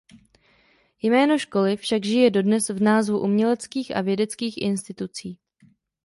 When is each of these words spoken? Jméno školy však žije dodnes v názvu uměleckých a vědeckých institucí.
Jméno 1.01 1.37
školy 1.37 1.77
však 1.77 2.05
žije 2.05 2.31
dodnes 2.31 2.69
v 2.69 2.81
názvu 2.81 3.19
uměleckých 3.19 3.95
a 3.95 4.01
vědeckých 4.01 4.57
institucí. 4.61 5.37